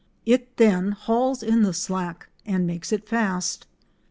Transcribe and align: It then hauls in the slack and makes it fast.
It 0.25 0.57
then 0.57 0.93
hauls 0.93 1.43
in 1.43 1.61
the 1.61 1.73
slack 1.73 2.27
and 2.43 2.65
makes 2.65 2.91
it 2.91 3.07
fast. 3.07 3.67